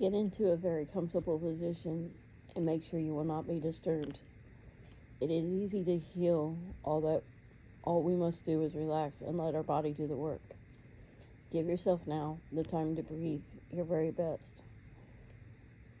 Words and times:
Get 0.00 0.14
into 0.14 0.50
a 0.50 0.56
very 0.56 0.86
comfortable 0.86 1.38
position 1.38 2.10
and 2.56 2.64
make 2.64 2.82
sure 2.84 2.98
you 2.98 3.12
will 3.12 3.24
not 3.24 3.46
be 3.46 3.60
disturbed. 3.60 4.18
It 5.20 5.30
is 5.30 5.44
easy 5.44 5.84
to 5.84 5.98
heal, 5.98 6.56
all 6.82 7.02
that 7.02 7.22
all 7.84 8.02
we 8.02 8.14
must 8.14 8.46
do 8.46 8.62
is 8.62 8.74
relax 8.74 9.20
and 9.20 9.36
let 9.36 9.54
our 9.54 9.62
body 9.62 9.92
do 9.92 10.06
the 10.06 10.16
work. 10.16 10.40
Give 11.52 11.66
yourself 11.66 12.00
now 12.06 12.38
the 12.50 12.64
time 12.64 12.96
to 12.96 13.02
breathe 13.02 13.42
your 13.70 13.84
very 13.84 14.10
best. 14.10 14.62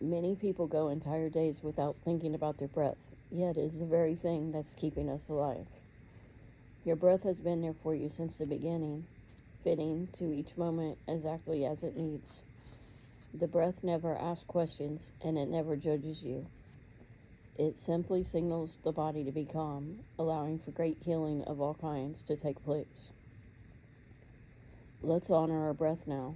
Many 0.00 0.34
people 0.34 0.66
go 0.66 0.88
entire 0.88 1.28
days 1.28 1.56
without 1.62 1.96
thinking 2.02 2.34
about 2.34 2.56
their 2.56 2.68
breath, 2.68 2.96
yet 3.30 3.58
it 3.58 3.64
is 3.64 3.78
the 3.78 3.84
very 3.84 4.14
thing 4.14 4.50
that's 4.50 4.74
keeping 4.76 5.10
us 5.10 5.28
alive. 5.28 5.66
Your 6.86 6.96
breath 6.96 7.24
has 7.24 7.36
been 7.36 7.60
there 7.60 7.76
for 7.82 7.94
you 7.94 8.08
since 8.08 8.38
the 8.38 8.46
beginning, 8.46 9.04
fitting 9.62 10.08
to 10.16 10.32
each 10.32 10.56
moment 10.56 10.96
exactly 11.06 11.66
as 11.66 11.82
it 11.82 11.98
needs. 11.98 12.40
The 13.34 13.48
breath 13.48 13.82
never 13.82 14.16
asks 14.16 14.44
questions 14.44 15.12
and 15.22 15.38
it 15.38 15.48
never 15.48 15.76
judges 15.76 16.22
you. 16.22 16.46
It 17.56 17.76
simply 17.78 18.24
signals 18.24 18.78
the 18.82 18.92
body 18.92 19.24
to 19.24 19.32
be 19.32 19.44
calm, 19.44 20.00
allowing 20.18 20.58
for 20.58 20.72
great 20.72 20.98
healing 21.02 21.42
of 21.44 21.60
all 21.60 21.74
kinds 21.74 22.22
to 22.24 22.36
take 22.36 22.62
place. 22.64 23.12
Let's 25.02 25.30
honor 25.30 25.66
our 25.66 25.74
breath 25.74 26.06
now 26.06 26.34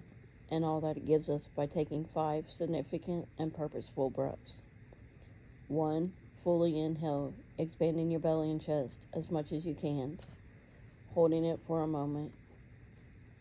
and 0.51 0.65
all 0.65 0.80
that 0.83 0.97
it 0.97 1.07
gives 1.07 1.29
us 1.29 1.49
by 1.57 1.66
taking 1.66 2.05
five 2.15 2.45
significant 2.51 3.27
and 3.38 3.52
purposeful 3.52 4.11
breaths. 4.11 4.61
One, 5.69 6.13
fully 6.45 6.79
inhale, 6.79 7.35
expanding 7.59 8.11
your 8.11 8.21
belly 8.21 8.51
and 8.51 8.61
chest 8.61 8.99
as 9.15 9.30
much 9.30 9.52
as 9.52 9.65
you 9.65 9.74
can, 9.74 10.19
holding 11.15 11.45
it 11.45 11.59
for 11.66 11.83
a 11.83 11.87
moment, 11.87 12.33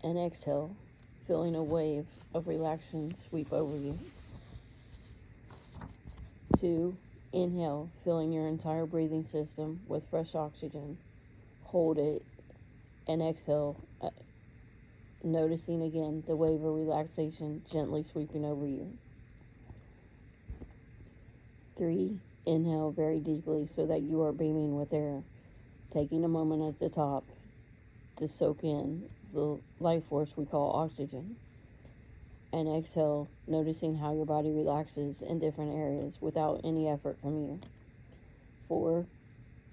and 0.04 0.18
exhale, 0.18 0.76
feeling 1.28 1.56
a 1.56 1.64
wave 1.64 2.06
of 2.34 2.48
relaxation 2.48 3.16
sweep 3.30 3.52
over 3.54 3.78
you. 3.78 4.00
Two, 6.60 6.98
inhale, 7.32 7.92
filling 8.04 8.32
your 8.32 8.48
entire 8.48 8.86
breathing 8.86 9.26
system 9.32 9.82
with 9.88 10.04
fresh 10.10 10.36
oxygen. 10.36 10.98
Hold 11.64 11.98
it 11.98 12.26
and 13.08 13.22
exhale, 13.22 13.80
uh, 14.02 14.10
noticing 15.24 15.82
again 15.82 16.24
the 16.28 16.36
wave 16.36 16.64
of 16.64 16.74
relaxation 16.74 17.62
gently 17.72 18.04
sweeping 18.04 18.46
over 18.46 18.66
you. 18.66 18.98
Three, 21.78 22.20
inhale 22.46 22.92
very 22.92 23.20
deeply 23.20 23.68
so 23.76 23.88
that 23.88 24.02
you 24.02 24.22
are 24.22 24.32
beaming 24.32 24.76
with 24.76 24.94
air, 24.94 25.22
taking 25.94 26.24
a 26.24 26.30
moment 26.30 26.64
at 26.64 26.80
the 26.80 26.90
top 26.90 27.26
to 28.18 28.28
soak 28.28 28.64
in 28.64 29.10
the 29.34 29.60
life 29.80 30.04
force 30.10 30.30
we 30.36 30.46
call 30.46 30.72
oxygen. 30.72 31.36
And 32.52 32.78
exhale, 32.78 33.28
noticing 33.48 33.98
how 33.98 34.14
your 34.14 34.26
body 34.26 34.52
relaxes 34.52 35.22
in 35.22 35.40
different 35.40 35.76
areas 35.76 36.14
without 36.22 36.62
any 36.64 36.88
effort 36.88 37.18
from 37.22 37.42
you. 37.42 37.60
Four, 38.68 39.06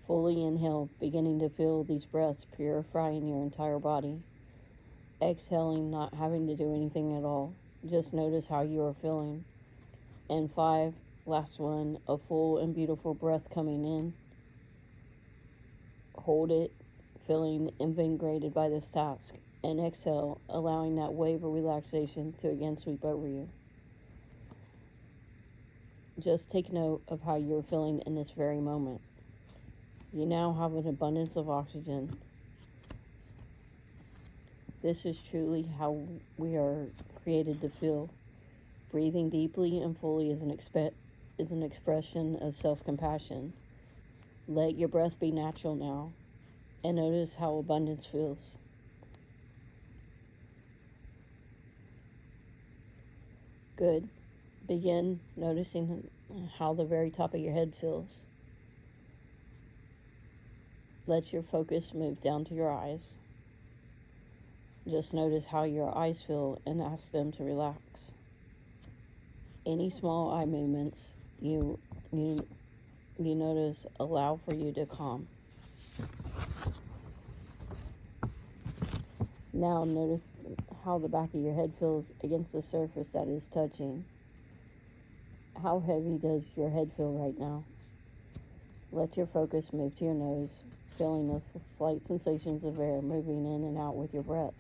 fully 0.06 0.42
inhale, 0.42 0.88
beginning 0.98 1.40
to 1.40 1.50
feel 1.50 1.84
these 1.84 2.06
breaths 2.06 2.46
purifying 2.56 3.28
your 3.28 3.42
entire 3.42 3.78
body 3.78 4.18
exhaling, 5.22 5.90
not 5.90 6.14
having 6.14 6.46
to 6.46 6.56
do 6.56 6.74
anything 6.74 7.16
at 7.16 7.24
all. 7.24 7.52
Just 7.88 8.12
notice 8.12 8.46
how 8.48 8.62
you 8.62 8.84
are 8.84 8.94
feeling. 9.02 9.44
And 10.28 10.50
five, 10.54 10.94
last 11.26 11.58
one, 11.58 11.98
a 12.08 12.16
full 12.28 12.58
and 12.58 12.74
beautiful 12.74 13.14
breath 13.14 13.42
coming 13.52 13.84
in. 13.84 14.14
Hold 16.14 16.50
it, 16.50 16.72
feeling 17.26 17.70
invigorated 17.80 18.54
by 18.54 18.68
this 18.68 18.88
task. 18.90 19.34
And 19.64 19.80
exhale, 19.80 20.40
allowing 20.48 20.96
that 20.96 21.12
wave 21.14 21.44
of 21.44 21.52
relaxation 21.52 22.34
to 22.40 22.50
again 22.50 22.78
sweep 22.78 23.04
over 23.04 23.28
you. 23.28 23.48
Just 26.20 26.50
take 26.50 26.72
note 26.72 27.02
of 27.08 27.22
how 27.22 27.36
you're 27.36 27.62
feeling 27.64 28.00
in 28.06 28.14
this 28.14 28.30
very 28.36 28.60
moment. 28.60 29.02
You 30.12 30.26
now 30.26 30.52
have 30.54 30.74
an 30.74 30.86
abundance 30.88 31.36
of 31.36 31.50
oxygen 31.50 32.18
this 34.82 35.04
is 35.04 35.18
truly 35.30 35.62
how 35.78 36.08
we 36.38 36.56
are 36.56 36.88
created 37.22 37.60
to 37.62 37.70
feel. 37.80 38.10
Breathing 38.90 39.30
deeply 39.30 39.80
and 39.82 39.98
fully 39.98 40.30
is 40.30 40.42
an, 40.42 40.50
expe- 40.56 40.94
is 41.38 41.50
an 41.52 41.62
expression 41.62 42.36
of 42.36 42.54
self 42.54 42.84
compassion. 42.84 43.54
Let 44.48 44.76
your 44.76 44.88
breath 44.88 45.18
be 45.20 45.32
natural 45.32 45.76
now 45.76 46.14
and 46.84 46.96
notice 46.96 47.34
how 47.34 47.56
abundance 47.58 48.06
feels. 48.06 48.59
Good. 53.80 54.06
Begin 54.68 55.20
noticing 55.38 56.06
how 56.58 56.74
the 56.74 56.84
very 56.84 57.10
top 57.10 57.32
of 57.32 57.40
your 57.40 57.54
head 57.54 57.72
feels. 57.80 58.10
Let 61.06 61.32
your 61.32 61.42
focus 61.50 61.84
move 61.94 62.22
down 62.22 62.44
to 62.44 62.54
your 62.54 62.70
eyes. 62.70 63.00
Just 64.86 65.14
notice 65.14 65.46
how 65.50 65.62
your 65.62 65.96
eyes 65.96 66.22
feel 66.26 66.60
and 66.66 66.82
ask 66.82 67.10
them 67.10 67.32
to 67.32 67.42
relax. 67.42 67.80
Any 69.64 69.88
small 69.88 70.30
eye 70.30 70.44
movements 70.44 70.98
you 71.40 71.78
you 72.12 72.46
you 73.18 73.34
notice 73.34 73.86
allow 73.98 74.40
for 74.44 74.52
you 74.52 74.72
to 74.74 74.84
calm. 74.84 75.26
Now 79.54 79.84
notice 79.84 80.22
how 80.90 80.98
the 80.98 81.08
back 81.08 81.32
of 81.32 81.40
your 81.40 81.54
head 81.54 81.72
feels 81.78 82.10
against 82.24 82.50
the 82.50 82.60
surface 82.60 83.06
that 83.14 83.28
is 83.28 83.44
touching. 83.54 84.04
How 85.62 85.78
heavy 85.78 86.18
does 86.18 86.44
your 86.56 86.68
head 86.68 86.90
feel 86.96 87.12
right 87.12 87.38
now? 87.38 87.64
Let 88.90 89.16
your 89.16 89.28
focus 89.28 89.64
move 89.72 89.94
to 89.98 90.04
your 90.04 90.14
nose, 90.14 90.50
feeling 90.98 91.28
the 91.28 91.40
slight 91.78 92.00
sensations 92.08 92.64
of 92.64 92.80
air 92.80 93.00
moving 93.02 93.46
in 93.46 93.62
and 93.62 93.78
out 93.78 93.94
with 93.94 94.12
your 94.12 94.24
breath. 94.24 94.58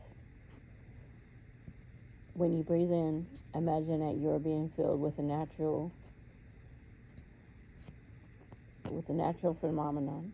When 2.34 2.56
you 2.56 2.62
breathe 2.62 2.92
in, 2.92 3.26
imagine 3.56 3.98
that 3.98 4.14
you 4.14 4.30
are 4.30 4.38
being 4.38 4.70
filled 4.76 5.00
with 5.00 5.18
a 5.18 5.22
natural 5.22 5.92
with 8.88 9.08
a 9.08 9.12
natural 9.12 9.58
phenomenon. 9.60 10.32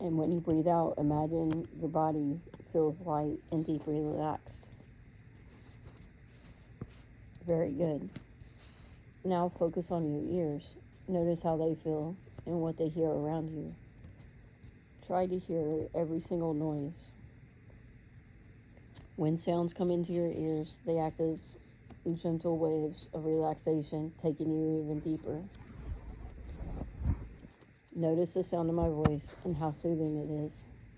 And 0.00 0.16
when 0.16 0.32
you 0.32 0.40
breathe 0.40 0.66
out, 0.68 0.94
imagine 0.98 1.68
your 1.78 1.90
body 1.90 2.40
feels 2.72 3.00
light 3.02 3.38
and 3.52 3.66
deeply 3.66 4.00
relaxed. 4.00 4.66
Very 7.46 7.72
good. 7.72 8.08
Now 9.24 9.52
focus 9.58 9.90
on 9.90 10.10
your 10.10 10.22
ears. 10.22 10.64
Notice 11.08 11.42
how 11.42 11.56
they 11.58 11.74
feel 11.82 12.16
and 12.46 12.60
what 12.60 12.78
they 12.78 12.88
hear 12.88 13.08
around 13.08 13.50
you. 13.50 13.76
Try 15.06 15.26
to 15.26 15.38
hear 15.38 15.88
every 15.94 16.20
single 16.22 16.54
noise. 16.54 17.14
When 19.16 19.38
sounds 19.38 19.74
come 19.74 19.90
into 19.90 20.12
your 20.12 20.32
ears, 20.32 20.78
they 20.86 20.98
act 20.98 21.20
as 21.20 21.58
gentle 22.22 22.58
waves 22.58 23.08
of 23.12 23.24
relaxation, 23.24 24.12
taking 24.22 24.50
you 24.50 24.82
even 24.84 25.00
deeper. 25.00 25.42
Notice 28.00 28.32
the 28.32 28.42
sound 28.44 28.70
of 28.70 28.74
my 28.74 28.88
voice 28.88 29.34
and 29.44 29.54
how 29.54 29.74
soothing 29.82 30.16
it 30.16 30.46
is. 30.46 30.52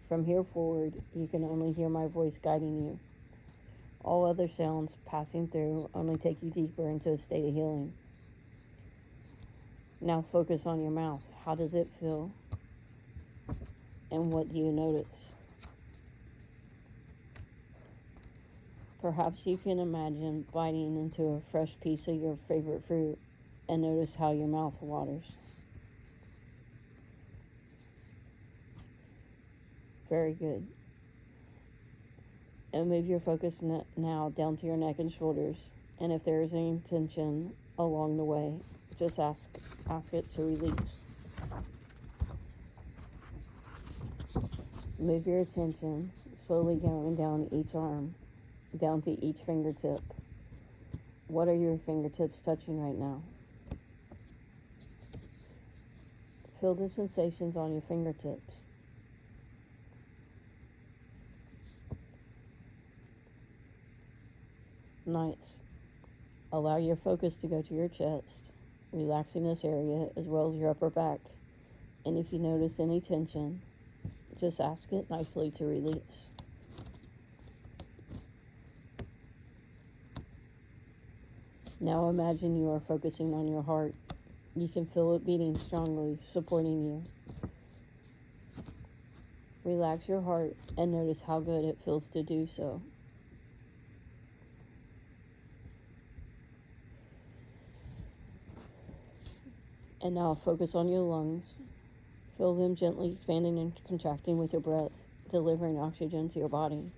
From 0.08 0.24
here 0.24 0.44
forward, 0.54 0.92
you 1.16 1.26
can 1.26 1.42
only 1.42 1.72
hear 1.72 1.88
my 1.88 2.06
voice 2.06 2.34
guiding 2.44 2.76
you. 2.76 2.98
All 4.04 4.24
other 4.24 4.48
sounds 4.56 4.94
passing 5.04 5.48
through 5.48 5.90
only 5.94 6.16
take 6.18 6.40
you 6.44 6.50
deeper 6.52 6.88
into 6.88 7.10
a 7.10 7.18
state 7.18 7.48
of 7.48 7.54
healing. 7.54 7.92
Now 10.00 10.24
focus 10.30 10.62
on 10.64 10.80
your 10.80 10.92
mouth. 10.92 11.22
How 11.44 11.56
does 11.56 11.74
it 11.74 11.88
feel? 11.98 12.30
And 14.12 14.30
what 14.30 14.52
do 14.52 14.56
you 14.56 14.70
notice? 14.70 15.34
Perhaps 19.00 19.40
you 19.42 19.56
can 19.56 19.80
imagine 19.80 20.46
biting 20.54 20.96
into 20.96 21.30
a 21.30 21.42
fresh 21.50 21.74
piece 21.82 22.06
of 22.06 22.14
your 22.14 22.38
favorite 22.46 22.84
fruit 22.86 23.18
and 23.68 23.82
notice 23.82 24.14
how 24.16 24.30
your 24.30 24.46
mouth 24.46 24.74
waters. 24.80 25.24
Very 30.12 30.34
good. 30.34 30.66
And 32.74 32.90
move 32.90 33.06
your 33.06 33.20
focus 33.20 33.54
now 33.96 34.30
down 34.36 34.58
to 34.58 34.66
your 34.66 34.76
neck 34.76 34.96
and 34.98 35.10
shoulders. 35.10 35.56
And 36.00 36.12
if 36.12 36.22
there 36.26 36.42
is 36.42 36.52
any 36.52 36.82
tension 36.90 37.54
along 37.78 38.18
the 38.18 38.24
way, 38.24 38.52
just 38.98 39.18
ask 39.18 39.40
ask 39.88 40.12
it 40.12 40.30
to 40.36 40.42
release. 40.42 40.96
Move 44.98 45.26
your 45.26 45.40
attention 45.40 46.12
slowly 46.46 46.76
going 46.76 47.16
down 47.16 47.48
each 47.50 47.74
arm, 47.74 48.14
down 48.78 49.00
to 49.02 49.12
each 49.12 49.38
fingertip. 49.46 50.02
What 51.28 51.48
are 51.48 51.56
your 51.56 51.78
fingertips 51.86 52.38
touching 52.44 52.78
right 52.78 52.98
now? 52.98 53.22
Feel 56.60 56.74
the 56.74 56.90
sensations 56.90 57.56
on 57.56 57.72
your 57.72 57.82
fingertips. 57.88 58.66
Nice. 65.12 65.58
Allow 66.52 66.76
your 66.76 66.96
focus 66.96 67.36
to 67.40 67.46
go 67.46 67.62
to 67.62 67.74
your 67.74 67.88
chest, 67.88 68.52
relaxing 68.92 69.44
this 69.44 69.64
area 69.64 70.08
as 70.16 70.26
well 70.26 70.50
as 70.50 70.56
your 70.56 70.70
upper 70.70 70.90
back. 70.90 71.20
And 72.04 72.18
if 72.18 72.32
you 72.32 72.38
notice 72.38 72.78
any 72.78 73.00
tension, 73.00 73.60
just 74.38 74.60
ask 74.60 74.92
it 74.92 75.08
nicely 75.08 75.52
to 75.58 75.64
release. 75.64 76.30
Now 81.80 82.08
imagine 82.10 82.56
you 82.56 82.70
are 82.70 82.82
focusing 82.86 83.34
on 83.34 83.48
your 83.48 83.62
heart. 83.62 83.94
You 84.54 84.68
can 84.68 84.86
feel 84.86 85.14
it 85.16 85.26
beating 85.26 85.58
strongly, 85.66 86.18
supporting 86.32 86.84
you. 86.84 87.02
Relax 89.64 90.08
your 90.08 90.20
heart 90.20 90.54
and 90.76 90.92
notice 90.92 91.22
how 91.26 91.40
good 91.40 91.64
it 91.64 91.78
feels 91.84 92.06
to 92.12 92.22
do 92.22 92.46
so. 92.46 92.80
And 100.02 100.16
now 100.16 100.40
focus 100.44 100.72
on 100.74 100.88
your 100.88 101.02
lungs. 101.02 101.44
Feel 102.36 102.56
them 102.56 102.74
gently 102.74 103.12
expanding 103.12 103.58
and 103.58 103.72
contracting 103.86 104.36
with 104.36 104.52
your 104.52 104.60
breath, 104.60 104.90
delivering 105.30 105.78
oxygen 105.78 106.28
to 106.30 106.38
your 106.40 106.48
body. 106.48 106.90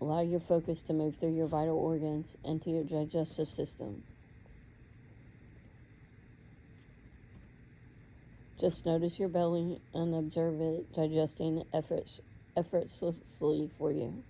Allow 0.00 0.22
your 0.22 0.40
focus 0.40 0.82
to 0.88 0.92
move 0.92 1.14
through 1.20 1.36
your 1.36 1.46
vital 1.46 1.78
organs 1.78 2.26
and 2.44 2.60
to 2.62 2.70
your 2.70 2.84
digestive 2.84 3.48
system. 3.48 4.02
Just 8.60 8.84
notice 8.84 9.18
your 9.18 9.28
belly 9.28 9.80
and 9.94 10.14
observe 10.14 10.60
it 10.60 10.92
digesting 10.94 11.62
efforts, 11.72 12.20
effortlessly 12.56 13.70
for 13.78 13.92
you. 13.92 14.24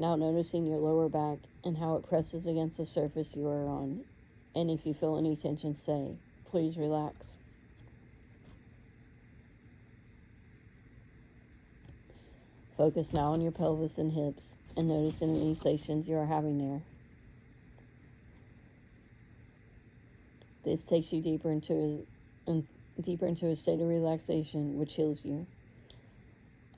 Now 0.00 0.16
noticing 0.16 0.66
your 0.66 0.78
lower 0.78 1.10
back 1.10 1.36
and 1.62 1.76
how 1.76 1.96
it 1.96 2.08
presses 2.08 2.46
against 2.46 2.78
the 2.78 2.86
surface 2.86 3.28
you 3.34 3.46
are 3.46 3.68
on. 3.68 4.02
And 4.54 4.70
if 4.70 4.86
you 4.86 4.94
feel 4.94 5.18
any 5.18 5.36
tension, 5.36 5.76
say, 5.84 6.16
please 6.50 6.78
relax. 6.78 7.14
Focus 12.78 13.08
now 13.12 13.32
on 13.32 13.42
your 13.42 13.52
pelvis 13.52 13.98
and 13.98 14.10
hips 14.10 14.42
and 14.74 14.88
notice 14.88 15.20
any 15.20 15.54
sensations 15.54 16.08
you 16.08 16.16
are 16.16 16.24
having 16.24 16.56
there. 16.56 16.80
This 20.64 20.80
takes 20.88 21.12
you 21.12 21.20
deeper 21.20 21.50
into 21.50 22.06
a, 22.48 22.62
deeper 23.02 23.26
into 23.26 23.48
a 23.48 23.56
state 23.56 23.82
of 23.82 23.86
relaxation 23.86 24.78
which 24.78 24.94
heals 24.94 25.20
you. 25.24 25.44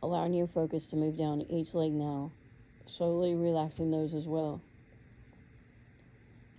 Allowing 0.03 0.35
your 0.35 0.49
focus 0.49 0.85
to 0.91 0.97
move 0.97 1.17
down 1.17 1.43
each 1.43 1.73
leg 1.73 1.93
now, 1.93 2.33
slowly 2.87 3.35
relaxing 3.35 3.91
those 3.91 4.15
as 4.15 4.27
well. 4.27 4.61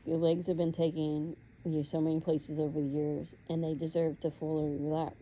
Your 0.06 0.18
legs 0.18 0.48
have 0.48 0.58
been 0.58 0.74
taking 0.74 1.36
you 1.66 1.84
so 1.84 2.02
many 2.02 2.20
places 2.20 2.60
over 2.60 2.80
the 2.80 2.86
years, 2.86 3.34
and 3.50 3.64
they 3.64 3.74
deserve 3.74 4.20
to 4.22 4.32
fully 4.32 4.78
relax. 4.78 5.16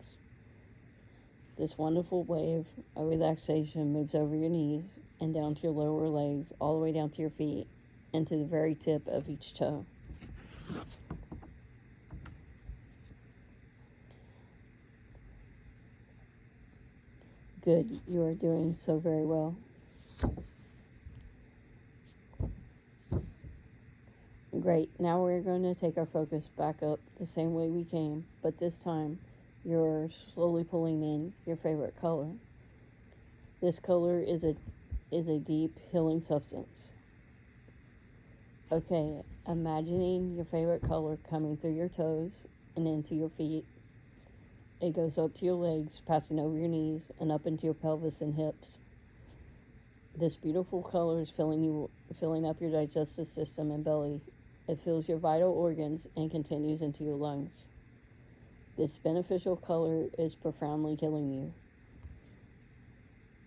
This 1.57 1.77
wonderful 1.77 2.23
wave 2.23 2.65
of 2.95 3.07
relaxation 3.07 3.93
moves 3.93 4.15
over 4.15 4.35
your 4.35 4.49
knees 4.49 4.85
and 5.19 5.33
down 5.33 5.53
to 5.53 5.61
your 5.61 5.71
lower 5.71 6.07
legs, 6.07 6.51
all 6.59 6.77
the 6.77 6.83
way 6.83 6.91
down 6.91 7.11
to 7.11 7.21
your 7.21 7.29
feet, 7.29 7.67
and 8.13 8.27
to 8.27 8.37
the 8.37 8.45
very 8.45 8.73
tip 8.73 9.07
of 9.07 9.29
each 9.29 9.53
toe. 9.53 9.85
Good, 17.63 17.99
you 18.07 18.23
are 18.23 18.33
doing 18.33 18.75
so 18.83 18.97
very 18.97 19.23
well. 19.23 19.55
Great. 24.61 24.91
Now 24.99 25.23
we're 25.23 25.41
going 25.41 25.63
to 25.63 25.73
take 25.73 25.97
our 25.97 26.05
focus 26.13 26.47
back 26.55 26.83
up 26.83 26.99
the 27.19 27.25
same 27.25 27.55
way 27.55 27.69
we 27.69 27.83
came, 27.83 28.23
but 28.43 28.59
this 28.59 28.75
time 28.83 29.17
you're 29.65 30.07
slowly 30.35 30.63
pulling 30.63 31.01
in 31.01 31.33
your 31.47 31.55
favorite 31.57 31.95
color. 31.99 32.27
This 33.59 33.79
color 33.79 34.19
is 34.19 34.43
a 34.43 34.55
is 35.11 35.27
a 35.27 35.39
deep 35.39 35.75
healing 35.91 36.23
substance. 36.27 36.67
Okay, 38.71 39.23
imagining 39.47 40.35
your 40.35 40.45
favorite 40.45 40.83
color 40.87 41.17
coming 41.27 41.57
through 41.57 41.75
your 41.75 41.89
toes 41.89 42.31
and 42.75 42.85
into 42.85 43.15
your 43.15 43.31
feet. 43.37 43.65
It 44.79 44.95
goes 44.95 45.17
up 45.17 45.33
to 45.35 45.45
your 45.45 45.55
legs, 45.55 46.01
passing 46.07 46.39
over 46.39 46.55
your 46.55 46.69
knees 46.69 47.01
and 47.19 47.31
up 47.31 47.47
into 47.47 47.63
your 47.63 47.73
pelvis 47.73 48.21
and 48.21 48.35
hips. 48.35 48.77
This 50.19 50.35
beautiful 50.35 50.83
color 50.83 51.21
is 51.21 51.31
filling 51.35 51.63
you 51.63 51.89
filling 52.19 52.45
up 52.45 52.61
your 52.61 52.71
digestive 52.71 53.27
system 53.33 53.71
and 53.71 53.83
belly 53.83 54.21
it 54.67 54.79
fills 54.83 55.07
your 55.07 55.17
vital 55.17 55.51
organs 55.51 56.07
and 56.15 56.31
continues 56.31 56.81
into 56.81 57.03
your 57.03 57.15
lungs. 57.15 57.51
This 58.77 58.91
beneficial 59.03 59.57
color 59.57 60.05
is 60.17 60.33
profoundly 60.35 60.95
healing 60.95 61.31
you. 61.31 61.53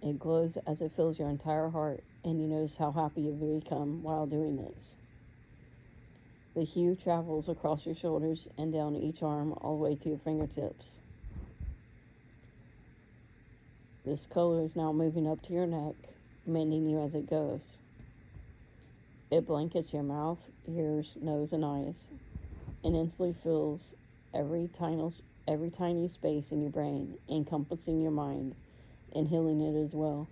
It 0.08 0.18
glows 0.18 0.58
as 0.66 0.80
it 0.80 0.92
fills 0.96 1.18
your 1.18 1.30
entire 1.30 1.70
heart, 1.70 2.02
and 2.24 2.40
you 2.40 2.46
notice 2.46 2.76
how 2.78 2.92
happy 2.92 3.22
you've 3.22 3.62
become 3.64 4.02
while 4.02 4.26
doing 4.26 4.56
this. 4.56 4.94
The 6.54 6.64
hue 6.64 6.96
travels 7.02 7.48
across 7.48 7.86
your 7.86 7.96
shoulders 7.96 8.46
and 8.58 8.72
down 8.72 8.94
each 8.96 9.22
arm 9.22 9.54
all 9.60 9.78
the 9.78 9.82
way 9.82 9.96
to 9.96 10.08
your 10.10 10.20
fingertips. 10.24 10.84
This 14.04 14.26
color 14.32 14.62
is 14.62 14.76
now 14.76 14.92
moving 14.92 15.26
up 15.26 15.42
to 15.44 15.52
your 15.54 15.66
neck, 15.66 15.94
mending 16.46 16.86
you 16.86 17.02
as 17.02 17.14
it 17.14 17.28
goes. 17.28 17.62
It 19.30 19.46
blankets 19.46 19.92
your 19.92 20.02
mouth, 20.02 20.38
ears, 20.68 21.16
nose, 21.20 21.52
and 21.52 21.64
eyes, 21.64 21.96
and 22.84 22.96
instantly 22.96 23.34
fills 23.42 23.94
every 24.34 24.68
tiny, 24.78 25.10
every 25.48 25.70
tiny 25.70 26.08
space 26.08 26.50
in 26.50 26.60
your 26.60 26.70
brain, 26.70 27.16
encompassing 27.28 28.00
your 28.00 28.10
mind 28.12 28.54
and 29.14 29.28
healing 29.28 29.60
it 29.60 29.76
as 29.84 29.94
well. 29.94 30.28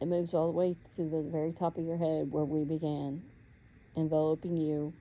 It 0.00 0.06
moves 0.08 0.34
all 0.34 0.46
the 0.52 0.58
way 0.58 0.76
to 0.96 1.08
the 1.08 1.22
very 1.30 1.52
top 1.52 1.78
of 1.78 1.84
your 1.84 1.96
head 1.96 2.30
where 2.30 2.44
we 2.44 2.64
began, 2.64 3.22
enveloping 3.96 4.56
you 4.56 4.92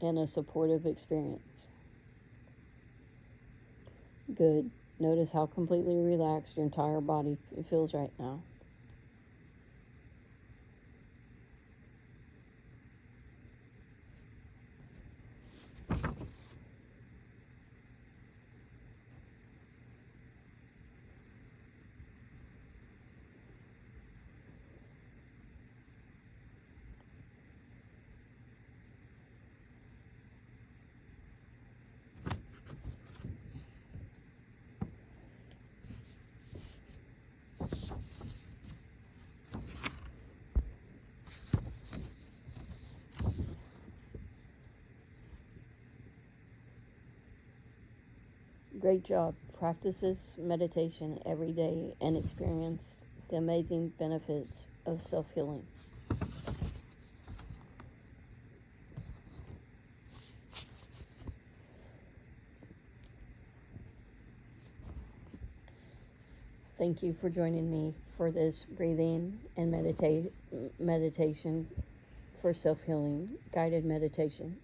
in 0.00 0.18
a 0.18 0.26
supportive 0.26 0.86
experience. 0.86 1.40
Good. 4.34 4.70
Notice 4.98 5.30
how 5.32 5.46
completely 5.46 5.96
relaxed 5.96 6.56
your 6.56 6.64
entire 6.64 7.00
body 7.00 7.36
feels 7.68 7.94
right 7.94 8.12
now. 8.18 8.42
Great 48.84 49.02
job. 49.02 49.34
Practice 49.58 50.04
meditation 50.36 51.18
every 51.24 51.52
day 51.52 51.94
and 52.02 52.18
experience 52.18 52.82
the 53.30 53.36
amazing 53.36 53.90
benefits 53.98 54.66
of 54.84 55.00
self 55.08 55.24
healing. 55.34 55.66
Thank 66.76 67.02
you 67.02 67.16
for 67.22 67.30
joining 67.30 67.70
me 67.70 67.94
for 68.18 68.30
this 68.30 68.66
breathing 68.76 69.38
and 69.56 69.72
medita- 69.72 70.30
meditation 70.78 71.66
for 72.42 72.52
self 72.52 72.82
healing, 72.84 73.30
guided 73.54 73.86
meditation. 73.86 74.58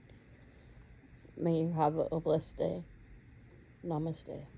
May 1.39 1.55
you 1.63 1.73
have 1.73 1.97
a 1.97 2.21
blessed 2.21 2.59
day. 2.59 2.83
Namaste. 3.83 4.49